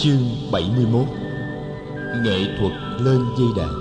[0.00, 1.06] Chương 71
[2.24, 3.74] Nghệ thuật lên dây đàn.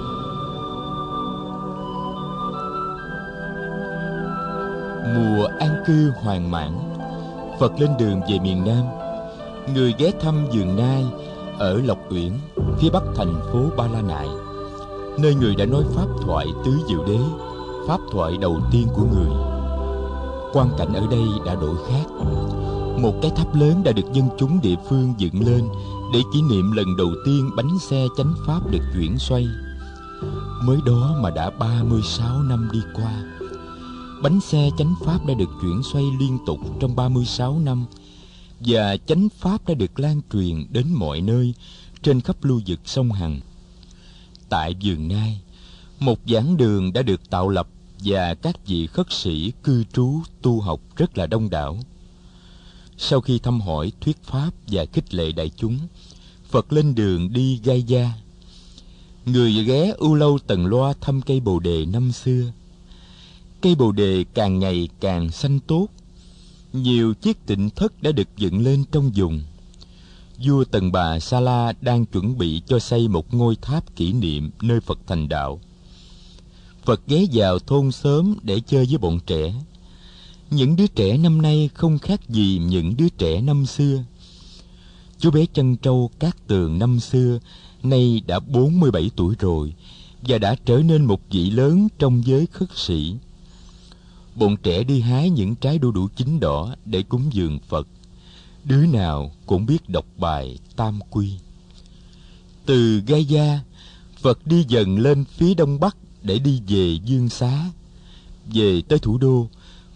[5.16, 6.72] Mùa an cư hoàn mãn,
[7.60, 8.84] Phật lên đường về miền Nam.
[9.74, 11.06] Người ghé thăm vườn nai
[11.60, 12.32] Ở Lộc Uyển,
[12.80, 14.28] Phía bắc thành phố Ba La Nại,
[15.18, 17.20] Nơi người đã nói pháp thoại tứ diệu đế,
[17.88, 19.32] Pháp thoại đầu tiên của người.
[20.54, 22.06] Quan cảnh ở đây đã đổi khác
[22.98, 25.64] một cái tháp lớn đã được dân chúng địa phương dựng lên
[26.14, 29.48] để kỷ niệm lần đầu tiên bánh xe chánh pháp được chuyển xoay.
[30.64, 33.24] Mới đó mà đã 36 năm đi qua.
[34.24, 37.86] Bánh xe chánh pháp đã được chuyển xoay liên tục trong 36 năm
[38.60, 41.54] và chánh pháp đã được lan truyền đến mọi nơi
[42.02, 43.40] trên khắp lưu vực sông Hằng.
[44.50, 45.42] Tại vườn Nai,
[46.00, 47.68] một giảng đường đã được tạo lập
[48.04, 51.78] và các vị khất sĩ cư trú tu học rất là đông đảo.
[52.98, 55.80] Sau khi thăm hỏi, thuyết pháp và khích lệ đại chúng,
[56.50, 58.12] Phật lên đường đi gai gia.
[59.26, 62.52] Người ghé ưu lâu Tần loa thăm cây bồ đề năm xưa.
[63.62, 65.88] Cây bồ đề càng ngày càng xanh tốt.
[66.74, 69.42] Nhiều chiếc tịnh thất đã được dựng lên trong vùng.
[70.44, 74.52] Vua Tần Bà Sa La đang chuẩn bị cho xây một ngôi tháp kỷ niệm
[74.62, 75.60] nơi Phật thành đạo.
[76.86, 79.54] Phật ghé vào thôn sớm để chơi với bọn trẻ
[80.52, 84.04] những đứa trẻ năm nay không khác gì những đứa trẻ năm xưa.
[85.20, 87.40] Chú bé chân trâu cát tường năm xưa
[87.84, 89.74] nay đã 47 tuổi rồi
[90.22, 93.16] và đã trở nên một vị lớn trong giới khất sĩ.
[94.36, 97.88] Bọn trẻ đi hái những trái đu đủ chín đỏ để cúng dường Phật.
[98.64, 101.34] Đứa nào cũng biết đọc bài tam quy.
[102.66, 103.60] Từ Gai Gia,
[104.22, 107.72] Phật đi dần lên phía đông bắc để đi về Dương Xá.
[108.54, 109.48] Về tới thủ đô,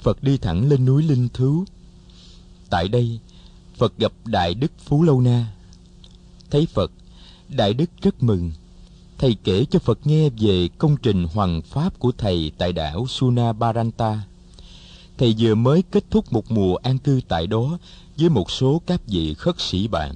[0.01, 1.65] Phật đi thẳng lên núi Linh Thứu.
[2.69, 3.19] Tại đây,
[3.77, 5.53] Phật gặp Đại Đức Phú Lâu Na.
[6.51, 6.91] Thấy Phật,
[7.49, 8.51] Đại Đức rất mừng.
[9.17, 14.23] Thầy kể cho Phật nghe về công trình hoàng pháp của thầy tại đảo Sunabaranta.
[15.17, 17.77] Thầy vừa mới kết thúc một mùa an cư tại đó
[18.17, 20.15] với một số các vị khất sĩ bạn.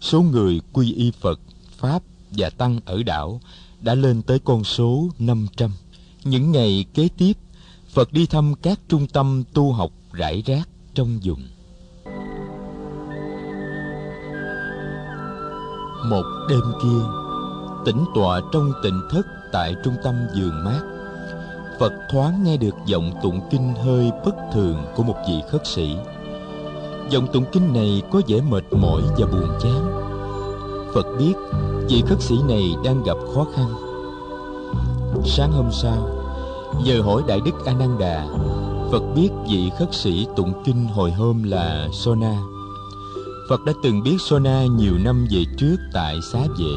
[0.00, 1.40] Số người quy y Phật,
[1.78, 3.40] Pháp và Tăng ở đảo
[3.80, 5.70] đã lên tới con số 500.
[6.24, 7.32] Những ngày kế tiếp,
[7.96, 11.40] Phật đi thăm các trung tâm tu học rải rác trong vùng.
[16.10, 17.04] Một đêm kia,
[17.84, 20.80] tĩnh tọa trong tịnh thất tại trung tâm giường mát,
[21.80, 25.96] Phật thoáng nghe được giọng tụng kinh hơi bất thường của một vị khất sĩ.
[27.10, 29.86] Giọng tụng kinh này có vẻ mệt mỏi và buồn chán.
[30.94, 31.34] Phật biết
[31.88, 33.74] vị khất sĩ này đang gặp khó khăn.
[35.24, 36.15] Sáng hôm sau,
[36.84, 38.26] Giờ hỏi Đại Đức A Nan Đà,
[38.92, 42.38] Phật biết vị khất sĩ tụng kinh hồi hôm là Sona.
[43.48, 46.72] Phật đã từng biết Sona nhiều năm về trước tại xá vệ.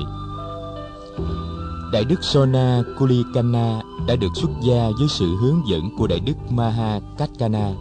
[1.93, 6.51] Đại Đức Sona Kulikana đã được xuất gia với sự hướng dẫn của Đại Đức
[6.51, 7.73] Maha Katkana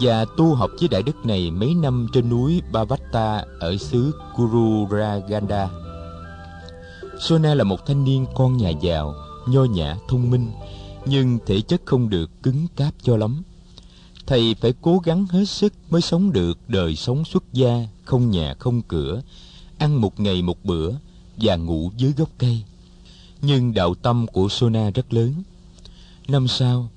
[0.00, 5.68] và tu học với Đại Đức này mấy năm trên núi Bavatta ở xứ Kururaganda.
[7.20, 9.14] Sona là một thanh niên con nhà giàu,
[9.46, 10.50] nho nhã, thông minh,
[11.06, 13.42] nhưng thể chất không được cứng cáp cho lắm.
[14.26, 18.54] Thầy phải cố gắng hết sức mới sống được đời sống xuất gia, không nhà,
[18.58, 19.22] không cửa,
[19.78, 20.90] ăn một ngày một bữa
[21.36, 22.62] và ngủ dưới gốc cây.
[23.42, 25.42] Nhưng đạo tâm của sona rất lớn.
[26.28, 26.90] Năm sau,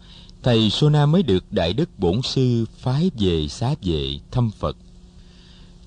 [0.43, 4.77] thầy sona mới được đại đức bổn sư phái về xá vệ thăm phật.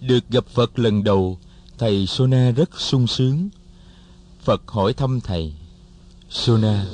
[0.00, 1.38] Được gặp phật lần đầu,
[1.78, 3.48] thầy sona rất sung sướng.
[4.42, 5.52] Phật hỏi thăm thầy,
[6.30, 6.86] sona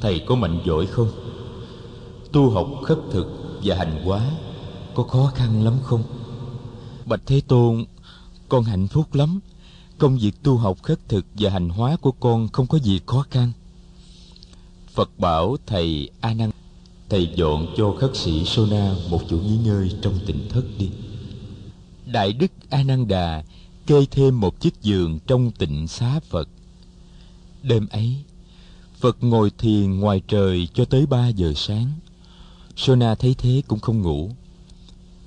[0.00, 1.10] thầy có mạnh giỏi không?
[2.32, 3.26] Tu học khất thực
[3.64, 4.30] và hành hóa
[4.94, 6.02] có khó khăn lắm không?
[7.06, 7.84] Bạch thế tôn,
[8.48, 9.40] con hạnh phúc lắm.
[9.98, 13.24] Công việc tu học khất thực và hành hóa của con không có gì khó
[13.30, 13.52] khăn.
[14.94, 16.50] Phật bảo thầy a nan
[17.08, 20.90] thầy dọn cho khất sĩ sona một chỗ nghỉ ngơi trong tỉnh thất đi.
[22.06, 23.44] Đại đức a nan đà
[23.86, 26.48] kê thêm một chiếc giường trong tịnh xá phật.
[27.62, 28.16] Đêm ấy
[29.00, 31.92] Phật ngồi thiền ngoài trời cho tới ba giờ sáng.
[32.76, 34.30] Sona thấy thế cũng không ngủ.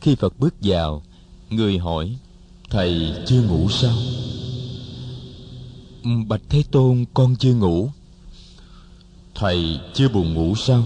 [0.01, 1.03] Khi Phật bước vào,
[1.49, 2.17] người hỏi,
[2.69, 3.95] Thầy chưa ngủ sao?
[6.03, 7.89] Ừ, Bạch Thế Tôn, con chưa ngủ.
[9.35, 10.83] Thầy chưa buồn ngủ sao?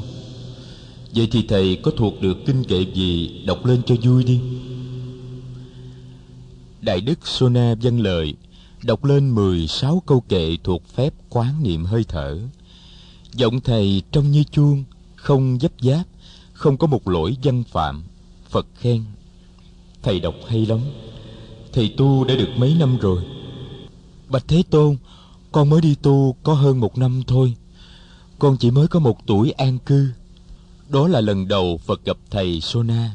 [1.15, 4.39] Vậy thì thầy có thuộc được kinh kệ gì đọc lên cho vui đi.
[6.81, 8.33] Đại Đức Sona vâng lời,
[8.83, 12.39] đọc lên mười sáu câu kệ thuộc phép quán niệm hơi thở
[13.37, 14.83] giọng thầy trông như chuông,
[15.15, 16.05] không dấp giáp
[16.53, 18.03] không có một lỗi dân phạm,
[18.49, 19.03] phật khen.
[20.03, 20.79] Thầy đọc hay lắm,
[21.73, 23.23] thầy tu đã được mấy năm rồi.
[24.29, 24.97] Bạch thế tôn,
[25.51, 27.53] con mới đi tu có hơn một năm thôi.
[28.39, 30.09] Con chỉ mới có một tuổi an cư.
[30.89, 33.11] Đó là lần đầu phật gặp thầy sona.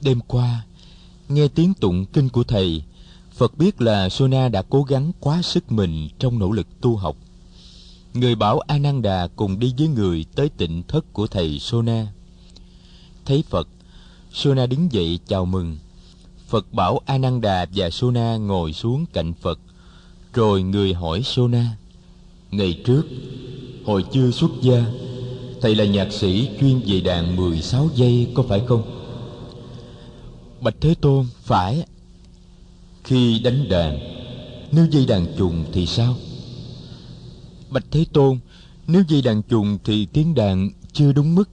[0.00, 0.64] Đêm qua,
[1.28, 2.82] nghe tiếng tụng kinh của thầy,
[3.32, 7.16] phật biết là sona đã cố gắng quá sức mình trong nỗ lực tu học
[8.14, 12.06] người bảo A Nan Đà cùng đi với người tới tịnh thất của thầy sona.
[13.24, 13.68] Thấy phật,
[14.32, 15.78] sona đứng dậy chào mừng.
[16.48, 19.58] Phật bảo A Nan Đà và sona ngồi xuống cạnh phật.
[20.34, 21.76] Rồi người hỏi sona,
[22.50, 23.02] ngày trước,
[23.84, 24.84] hồi chưa xuất gia,
[25.60, 28.82] thầy là nhạc sĩ chuyên về đàn 16 giây, có phải không?
[30.60, 31.84] Bạch thế tôn, phải.
[33.04, 33.98] Khi đánh đàn,
[34.72, 36.16] nếu dây đàn trùng thì sao?
[37.70, 38.38] Bạch thế tôn,
[38.86, 41.48] nếu dây đàn trùng thì tiếng đàn chưa đúng mức.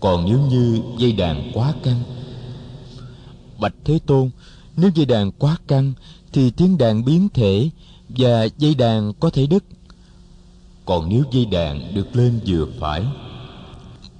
[0.00, 2.02] Còn nếu như dây đàn quá căng,
[3.60, 4.30] bạch thế tôn,
[4.76, 5.92] nếu dây đàn quá căng
[6.32, 7.70] thì tiếng đàn biến thể
[8.08, 9.64] và dây đàn có thể đứt.
[10.84, 13.04] Còn nếu dây đàn được lên vừa phải,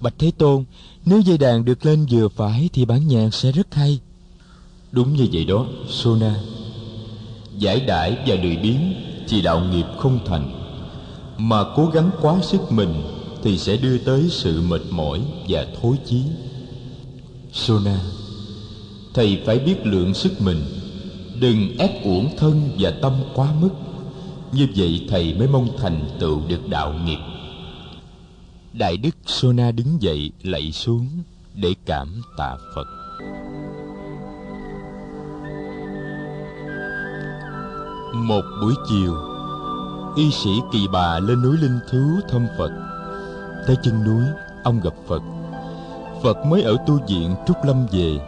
[0.01, 0.65] bạch thế tôn,
[1.05, 4.01] nếu dây đàn được lên vừa phải thì bản nhạc sẽ rất hay.
[4.93, 6.37] Đúng như vậy đó, sona.
[7.59, 8.95] Giải đãi và lười biếng
[9.29, 10.53] thì đạo nghiệp không thành.
[11.39, 12.95] Mà cố gắng quá sức mình
[13.43, 16.23] thì sẽ đưa tới sự mệt mỏi và thối chí.
[17.53, 18.01] Sona,
[19.15, 20.65] thầy phải biết lượng sức mình.
[21.41, 23.71] Đừng ép uổng thân và tâm quá mức.
[24.53, 27.19] Như vậy thầy mới mong thành tựu được đạo nghiệp.
[28.73, 31.09] Đại đức sona đứng dậy, lạy xuống
[31.55, 32.87] để cảm tạ phật.
[38.15, 39.15] Một buổi chiều,
[40.17, 42.71] y sĩ kỳ bà lên núi linh thứ thăm phật.
[43.67, 44.25] Tới chân núi,
[44.65, 45.23] ông gặp phật.
[46.23, 48.19] Phật mới ở tu viện trúc lâm về.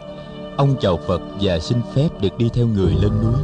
[0.57, 3.35] Ông chào phật và xin phép được đi theo người lên núi.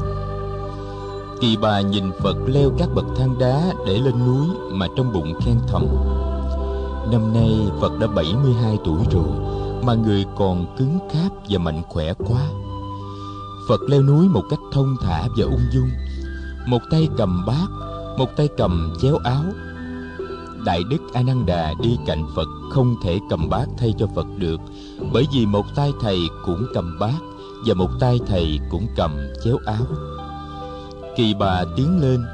[1.41, 5.33] Kỳ bà nhìn phật leo các bậc thang đá để lên núi mà trong bụng
[5.45, 5.85] khen thầm.
[7.11, 9.29] Năm nay phật đã 72 tuổi rồi
[9.83, 12.41] mà người còn cứng cáp và mạnh khỏe quá.
[13.69, 15.89] Phật leo núi một cách thông thả và ung dung
[16.65, 17.67] một tay cầm bát,
[18.17, 19.43] một tay cầm chéo áo.
[20.65, 24.25] Đại đức a nan đà đi cạnh phật không thể cầm bát thay cho phật
[24.37, 24.59] được,
[25.13, 27.19] bởi vì một tay thầy cũng cầm bát
[27.65, 29.85] và một tay thầy cũng cầm chéo áo.
[31.15, 32.25] Kỳ bà tiến lên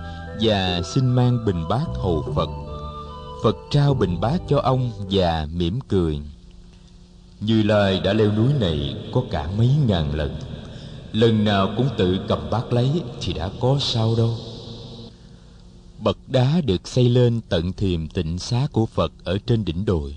[0.41, 2.50] và xin mang bình bát hầu phật.
[3.44, 6.19] Phật trao bình bát cho ông và mỉm cười.
[7.39, 10.35] Như lai đã leo núi này có cả mấy ngàn lần
[11.12, 14.38] lần nào cũng tự cầm bát lấy thì đã có sao đâu.
[16.00, 20.15] Bậc đá được xây lên tận thiềm tịnh xá của phật ở trên đỉnh đồi.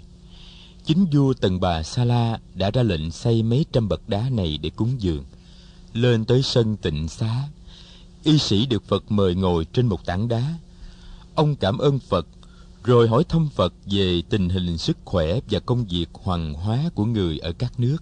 [0.85, 4.59] Chính vua tần bà sa la đã ra lệnh xây mấy trăm bậc đá này
[4.63, 5.25] để cúng dường.
[5.93, 7.49] Lên tới sân tịnh xá,
[8.25, 10.55] y sĩ được phật mời ngồi trên một tảng đá.
[11.35, 12.27] Ông cảm ơn phật,
[12.85, 17.05] rồi hỏi thăm phật về tình hình sức khỏe và công việc hoàng hóa của
[17.05, 17.97] người ở các nước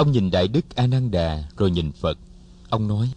[0.00, 2.18] ông nhìn đại đức a nan đà rồi nhìn phật.
[2.68, 3.10] Ông nói,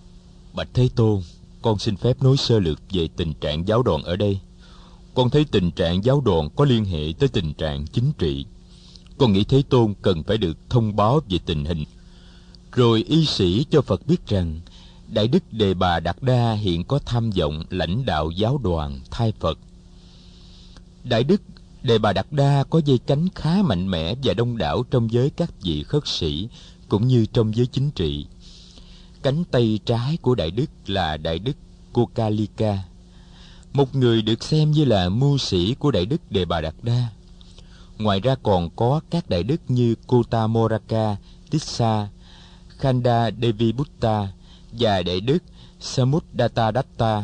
[0.54, 1.22] bạch thế tôn,
[1.62, 4.40] con xin phép nói sơ lược về tình trạng giáo đoàn ở đây.
[5.14, 8.46] Con thấy tình trạng giáo đoàn có liên hệ tới tình trạng chính trị.
[9.18, 11.84] Con nghĩ thế tôn cần phải được thông báo về tình hình.
[12.72, 14.60] Rồi y sĩ cho phật biết rằng,
[15.08, 19.34] đại đức đề bà đạt đa hiện có tham vọng lãnh đạo giáo đoàn thay
[19.40, 19.60] phật.
[21.04, 21.42] Đại đức
[21.84, 25.30] đề bà đạt đa có dây cánh khá mạnh mẽ và đông đảo trong giới
[25.30, 26.48] các vị khất sĩ
[26.90, 28.26] cũng như trong giới chính trị
[29.24, 31.58] cánh tay trái của đại đức là đại đức
[31.94, 32.84] kokalika
[33.74, 37.08] một người được xem như là mưu sĩ của đại đức đề bà đạt đa
[37.98, 41.16] ngoài ra còn có các đại đức như kota moraka
[41.50, 42.08] tissa
[42.68, 44.28] khanda devi butta
[44.72, 45.44] và đại đức
[45.84, 47.24] Samuddata Datta,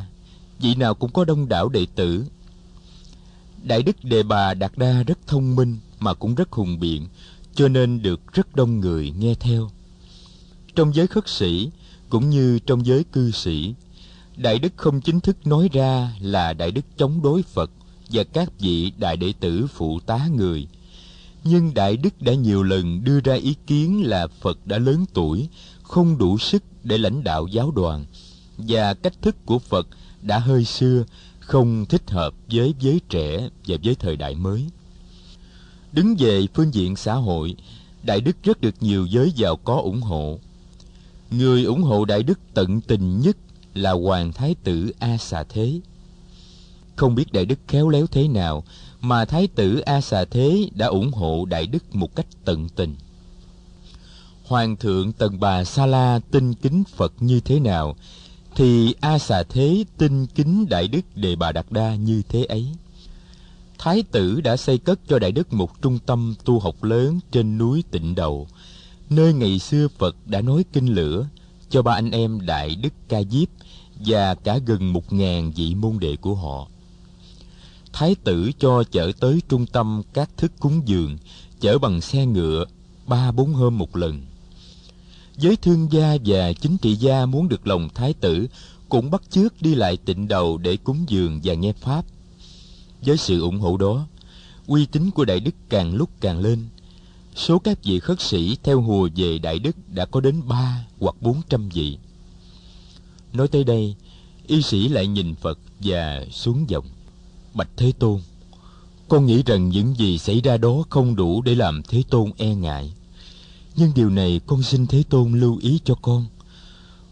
[0.60, 2.26] vị nào cũng có đông đảo đệ tử.
[3.64, 7.08] Đại đức Đề Bà Đạt Đa rất thông minh mà cũng rất hùng biện,
[7.56, 9.70] cho nên được rất đông người nghe theo.
[10.76, 11.70] Trong giới khất sĩ,
[12.10, 13.74] cũng như trong giới cư sĩ,
[14.36, 17.72] Đại đức không chính thức nói ra là Đại đức chống đối Phật
[18.10, 20.68] và các vị đại đệ tử phụ tá người.
[21.44, 25.48] Nhưng Đại đức đã nhiều lần đưa ra ý kiến là Phật đã lớn tuổi,
[25.84, 28.06] không đủ sức để lãnh đạo giáo đoàn
[28.58, 29.88] và cách thức của Phật
[30.22, 31.04] đã hơi xưa,
[31.40, 34.66] không thích hợp với giới trẻ và với thời đại mới.
[35.94, 37.56] Đứng về phương diện xã hội,
[38.04, 40.40] Đại Đức rất được nhiều giới giàu có ủng hộ.
[41.32, 43.38] Người ủng hộ Đại Đức tận tình nhất
[43.74, 45.80] là Hoàng Thái tử A Xà Thế.
[46.96, 48.64] Không biết Đại Đức khéo léo thế nào
[49.02, 52.96] mà Thái tử A Xà Thế đã ủng hộ Đại Đức một cách tận tình.
[54.46, 57.96] Hoàng thượng Tần Bà Sa La tin kính Phật như thế nào,
[58.56, 62.68] thì A Xà Thế tin kính Đại Đức Đề Bà Đạt Đa như thế ấy.
[63.80, 67.58] Thái tử đã xây cất cho Đại Đức một trung tâm tu học lớn trên
[67.58, 68.48] núi Tịnh Đầu,
[69.10, 71.28] nơi ngày xưa Phật đã nói kinh lửa
[71.70, 73.48] cho ba anh em Đại Đức Ca Diếp
[74.06, 76.68] và cả gần một ngàn vị môn đệ của họ.
[77.94, 81.18] Thái tử cho chở tới trung tâm các thức cúng dường,
[81.60, 82.66] chở bằng xe ngựa,
[83.08, 84.22] ba bốn hôm một lần.
[85.38, 88.48] Giới thương gia và chính trị gia muốn được lòng thái tử
[88.90, 92.06] cũng bắt chước đi lại tịnh đầu để cúng dường và nghe pháp.
[93.02, 94.08] Với sự ủng hộ đó,
[94.68, 96.68] uy tín của Đại Đức càng lúc càng lên.
[97.36, 101.16] Số các vị khất sĩ theo hùa về Đại Đức đã có đến ba hoặc
[101.22, 101.98] bốn trăm vị.
[103.34, 103.96] Nói tới đây,
[104.48, 106.86] y sĩ lại nhìn Phật và xuống giọng.
[107.54, 108.22] Bạch Thế Tôn,
[109.08, 112.56] con nghĩ rằng những gì xảy ra đó không đủ để làm Thế Tôn e
[112.56, 112.94] ngại.
[113.76, 116.26] Nhưng điều này con xin Thế Tôn lưu ý cho con.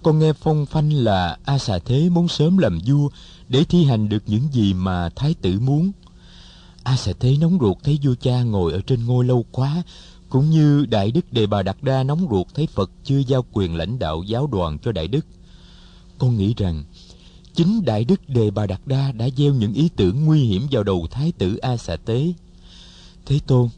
[0.03, 3.09] Con nghe phong phanh là A Xà Thế muốn sớm làm vua
[3.49, 5.91] để thi hành được những gì mà Thái tử muốn.
[6.83, 9.83] A Xà thấy nóng ruột thấy vua cha ngồi ở trên ngôi lâu quá,
[10.29, 13.75] cũng như Đại Đức Đề Bà Đạt Đa nóng ruột thấy Phật chưa giao quyền
[13.75, 15.25] lãnh đạo giáo đoàn cho Đại Đức.
[16.17, 16.83] Con nghĩ rằng
[17.55, 20.83] chính Đại Đức Đề Bà Đạt Đa đã gieo những ý tưởng nguy hiểm vào
[20.83, 22.33] đầu Thái tử A Xà Tế.
[23.25, 23.69] Thế Tôn,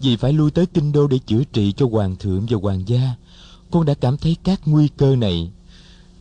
[0.00, 3.14] vì phải lui tới kinh đô để chữa trị cho hoàng thượng và hoàng gia
[3.72, 5.50] con đã cảm thấy các nguy cơ này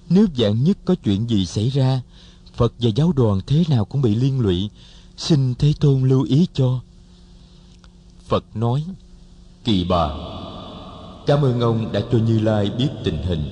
[0.09, 2.01] nếu dạng nhất có chuyện gì xảy ra
[2.62, 4.70] phật và giáo đoàn thế nào cũng bị liên lụy.
[5.18, 6.80] Xin thế tôn lưu ý cho.
[8.27, 8.84] Phật nói
[9.63, 10.10] kỳ bà
[11.25, 13.44] cảm ơn ông đã cho như lai biết tình hình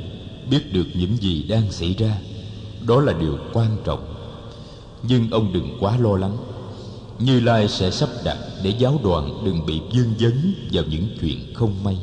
[0.49, 2.21] biết được những gì đang xảy ra.
[2.87, 4.15] Đó là điều quan trọng.
[5.03, 6.37] Nhưng ông đừng quá lo lắng.
[7.19, 11.53] Như Lai sẽ sắp đặt để giáo đoàn đừng bị dương dấn vào những chuyện
[11.53, 11.97] không may.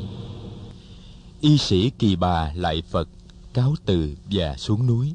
[1.40, 3.08] Y sĩ Kỳ Bà lại Phật,
[3.54, 5.14] cáo từ và xuống núi.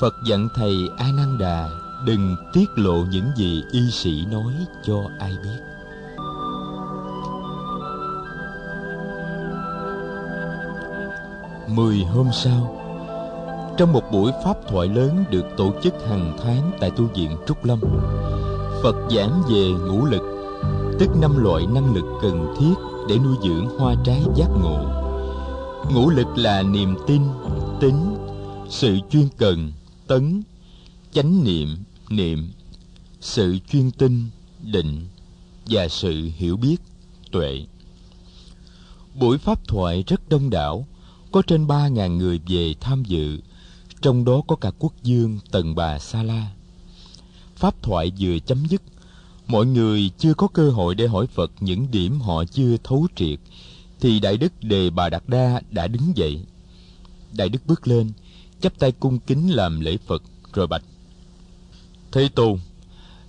[0.00, 1.70] Phật dặn thầy A Nan Đà
[2.04, 4.52] đừng tiết lộ những gì y sĩ nói
[4.84, 5.58] cho ai biết.
[11.68, 12.80] Mười hôm sau,
[13.76, 17.64] trong một buổi pháp thoại lớn được tổ chức hàng tháng tại tu viện Trúc
[17.64, 17.80] Lâm,
[18.82, 20.22] Phật giảng về ngũ lực,
[20.98, 22.74] tức năm loại năng lực cần thiết
[23.08, 24.78] để nuôi dưỡng hoa trái giác ngộ.
[25.94, 27.22] Ngũ lực là niềm tin,
[27.80, 28.16] tính,
[28.68, 29.72] sự chuyên cần,
[30.06, 30.42] tấn,
[31.12, 31.76] chánh niệm,
[32.10, 32.52] niệm,
[33.20, 34.28] sự chuyên tinh,
[34.62, 35.06] định
[35.66, 36.76] và sự hiểu biết,
[37.30, 37.66] tuệ.
[39.14, 40.86] Buổi pháp thoại rất đông đảo,
[41.32, 43.40] có trên ba ngàn người về tham dự,
[44.02, 46.50] trong đó có cả quốc dương Tần Bà Sa La
[47.56, 48.82] pháp thoại vừa chấm dứt
[49.46, 53.38] mọi người chưa có cơ hội để hỏi phật những điểm họ chưa thấu triệt
[54.00, 56.40] thì đại đức đề bà đạt đa đã đứng dậy
[57.32, 58.12] đại đức bước lên
[58.64, 60.82] chắp tay cung kính làm lễ phật, rồi bạch,
[62.12, 62.58] thế tôn,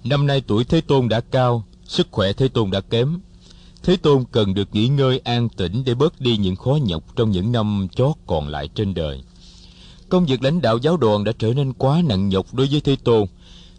[0.04, 3.20] năm nay tuổi thế tôn đã cao, sức khỏe thế tôn đã kém.
[3.84, 7.32] Thế tôn cần được nghỉ ngơi an tĩnh để bớt đi những khó nhọc trong
[7.32, 9.24] những năm chót còn lại trên đời.
[10.10, 12.96] Công việc lãnh đạo giáo đoàn đã trở nên quá nặng nhọc đối với thế
[12.96, 13.28] tôn.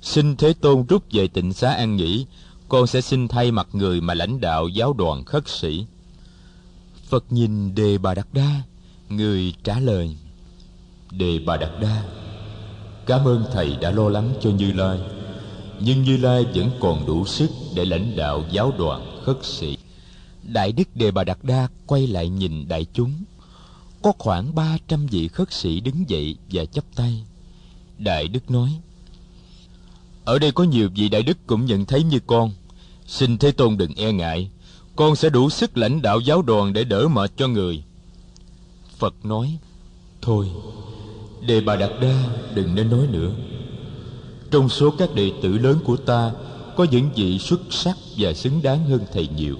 [0.02, 2.26] Xin thế tôn rút về tịnh xá an nghỉ,
[2.68, 5.86] con sẽ xin thay mặt người mà lãnh đạo giáo đoàn khất sĩ.
[7.08, 8.62] Phật nhìn đề bà đạt đa,
[9.08, 10.16] người trả lời
[11.18, 12.02] đề bà đạt đa.
[13.06, 14.98] Cảm ơn thầy đã lo lắng cho như lai,
[15.80, 19.76] nhưng như lai vẫn còn đủ sức để lãnh đạo giáo đoàn khất sĩ.
[20.42, 23.12] Đại đức đề bà đạt đa quay lại nhìn đại chúng.
[24.02, 27.24] Có khoảng ba trăm vị khất sĩ đứng dậy và chắp tay.
[27.98, 28.70] Đại đức nói,
[30.24, 32.52] ở đây có nhiều vị đại đức cũng nhận thấy như con.
[33.06, 34.50] Xin thế tôn đừng e ngại,
[34.96, 37.82] con sẽ đủ sức lãnh đạo giáo đoàn để đỡ mệt cho người.
[38.98, 39.58] Phật nói,
[40.22, 40.48] thôi
[41.46, 42.24] đề bà đạt đa
[42.54, 43.30] đừng nên nói nữa.
[44.50, 46.32] Trong số các đệ tử lớn của ta,
[46.76, 49.56] có những vị xuất sắc và xứng đáng hơn thầy nhiều,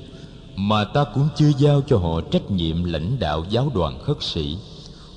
[0.57, 4.57] mà ta cũng chưa giao cho họ trách nhiệm lãnh đạo giáo đoàn khất sĩ.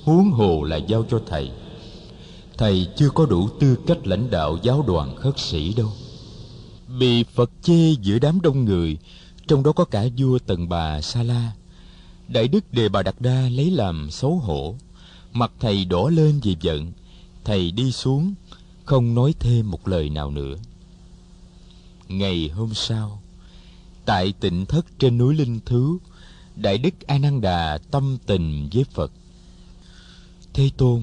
[0.04, 1.50] Huống hồ là giao cho thầy.
[2.58, 5.92] Thầy chưa có đủ tư cách lãnh đạo giáo đoàn khất sĩ đâu.
[6.98, 8.98] Bị phật chê giữa đám đông người,
[9.48, 11.52] trong đó có cả vua tần bà sa la.
[12.28, 14.74] Đại đức đề bà đạt đa lấy làm xấu hổ
[15.32, 16.92] mặt thầy đỏ lên vì giận,
[17.44, 18.34] thầy đi xuống,
[18.84, 20.56] không nói thêm một lời nào nữa
[22.08, 23.22] ngày hôm sau,
[24.04, 25.98] tại tịnh thất trên núi linh thứ,
[26.56, 29.12] đại đức a nan đà tâm tình với phật
[30.54, 31.02] thế tôn,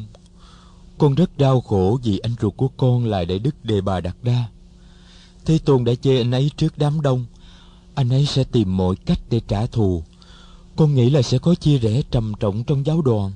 [0.98, 4.16] con rất đau khổ vì anh ruột của con là Đại Đức Đề Bà Đạt
[4.24, 4.46] Đa.
[5.46, 7.26] Thế Tôn đã chê anh ấy trước đám đông.
[7.96, 10.04] Anh ấy sẽ tìm mọi cách để trả thù.
[10.76, 13.32] Con nghĩ là sẽ có chia rẽ trầm trọng trong giáo đoàn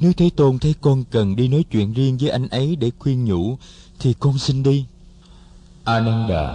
[0.00, 3.24] nếu Thế Tôn thấy con cần đi nói chuyện riêng với anh ấy để khuyên
[3.24, 3.56] nhủ,
[3.98, 4.84] Thì con xin đi.
[5.84, 6.54] Ananda,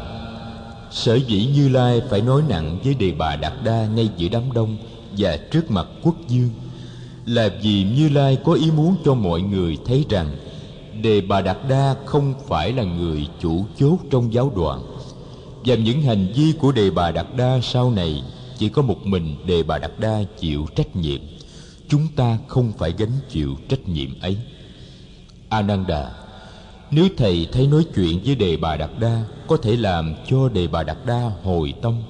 [0.91, 4.51] Sở dĩ Như Lai phải nói nặng với đề bà Đạt Đa ngay giữa đám
[4.51, 4.77] đông
[5.17, 6.49] Và trước mặt quốc dương
[7.25, 10.35] Là vì Như Lai có ý muốn cho mọi người thấy rằng
[11.01, 14.81] Đề bà Đạt Đa không phải là người chủ chốt trong giáo đoàn.
[15.65, 18.23] Và những hành vi của Đề bà Đạt Đa sau này
[18.57, 21.21] Chỉ có một mình Đề bà Đạt Đa chịu trách nhiệm.
[21.87, 24.37] Chúng ta không phải gánh chịu trách nhiệm ấy.
[25.49, 26.11] Ananda,
[26.91, 30.67] Nếu thầy thấy nói chuyện với Đề bà Đạt Đa, Có thể làm cho Đề
[30.67, 32.03] bà Đạt Đa hồi tâm,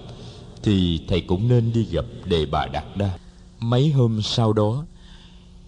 [0.64, 3.18] Thì thầy cũng nên đi gặp Đề bà Đạt Đa.
[3.60, 4.86] Mấy hôm sau đó,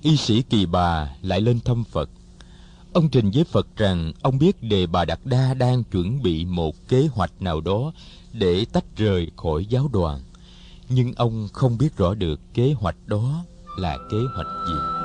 [0.01, 2.09] Y sĩ Kỳ Bà lại lên thăm Phật.
[2.93, 6.75] Ông trình với Phật rằng ông biết Đề Bà Đạt Đa đang chuẩn bị một
[6.87, 7.93] kế hoạch nào đó
[8.33, 10.21] để tách rời khỏi giáo đoàn.
[10.89, 13.43] Nhưng ông không biết rõ được kế hoạch đó
[13.77, 15.04] là kế hoạch gì.